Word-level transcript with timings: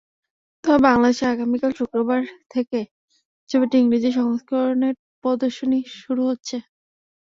তবে 0.63 0.79
বাংলাদেশে 0.85 1.25
আগামীকাল 1.27 1.71
শুক্রবার 1.79 2.21
থেকেই 2.51 2.85
ছবিটির 3.49 3.81
ইংরেজি 3.81 4.09
সংস্করণের 4.19 4.93
প্রদর্শনী 5.21 5.79
শুরু 5.99 6.21
হচ্ছে। 6.29 6.55